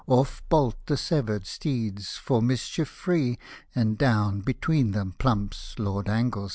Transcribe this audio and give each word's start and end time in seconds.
Off 0.07 0.41
bolt 0.49 0.75
the 0.87 0.97
severed 0.97 1.45
steeds, 1.45 2.17
for 2.17 2.41
mischief 2.41 2.87
free, 2.87 3.37
And 3.75 3.99
down, 3.99 4.39
between 4.39 4.93
them, 4.93 5.13
plumps 5.19 5.77
Lord 5.77 6.09
Anglesea 6.09 6.49